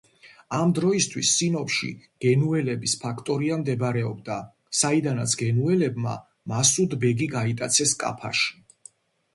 [0.59, 1.89] ამ დროისთვის სინოპში
[2.25, 4.39] გენუელების ფაქტორია მდებარეობდა,
[4.79, 6.17] საიდანაც გენუელებმა
[6.55, 8.61] მასუდ ბეგი გაიტაცეს კაფაში.